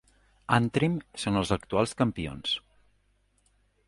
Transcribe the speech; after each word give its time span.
Antrim 0.55 0.95
són 1.23 1.37
els 1.41 1.51
actuals 1.57 1.93
campions. 1.99 2.57